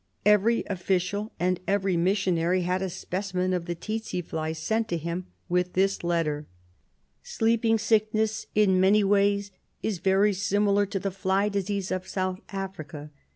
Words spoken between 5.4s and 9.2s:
with this letter:— "Sleeping sickness in many